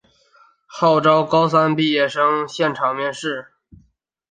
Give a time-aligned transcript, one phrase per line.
[0.65, 3.49] 号召高三毕业生现场面试